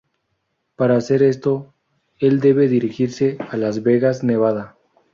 Para 0.77 0.97
hacer 0.97 1.21
esto 1.21 1.75
el 2.17 2.39
debe 2.39 2.67
dirigirse 2.67 3.37
a 3.51 3.55
Las 3.55 3.83
Vegas, 3.83 4.23
Nevada. 4.23 4.75